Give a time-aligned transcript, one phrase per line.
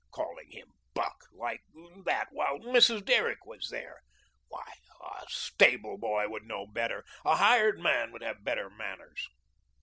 [0.09, 1.61] Calling him "Buck" like
[2.05, 3.05] that while Mrs.
[3.05, 4.01] Derrick was there.
[4.47, 4.65] Why
[5.21, 9.27] a stable boy would know better; a hired man would have better manners.